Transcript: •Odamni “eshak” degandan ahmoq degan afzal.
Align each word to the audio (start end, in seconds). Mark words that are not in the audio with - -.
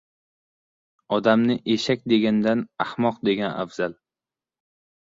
•Odamni 1.17 1.57
“eshak” 1.75 2.03
degandan 2.15 2.65
ahmoq 2.87 3.25
degan 3.31 3.57
afzal. 3.67 3.97